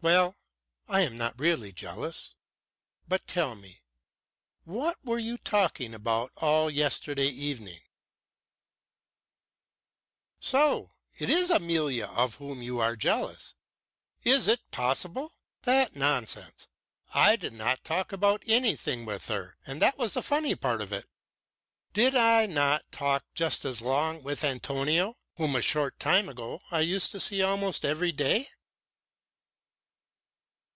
[0.00, 0.36] "Well,
[0.88, 2.36] I am not really jealous.
[3.08, 3.82] But tell me:
[4.62, 7.80] What were you talking about all yesterday evening?"
[10.38, 10.92] "So?
[11.18, 13.54] It is Amalia of whom you are jealous?
[14.22, 15.34] Is it possible?
[15.62, 16.68] That nonsense?
[17.12, 20.92] I did not talk about anything with her, and that was the funny part of
[20.92, 21.06] it.
[21.92, 26.82] Did I not talk just as long with Antonio, whom a short time ago I
[26.82, 28.46] used to see almost every day?"